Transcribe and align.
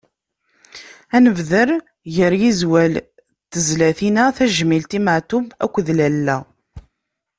Ad 1.15 1.21
nebder 1.23 1.69
gar 2.15 2.33
yizwal 2.41 2.93
n 2.99 3.05
tezlatin-a: 3.51 4.23
Tajmilt 4.37 4.91
i 4.97 4.99
Matoub 5.05 5.47
akked 5.63 5.87
lalla. 5.97 6.37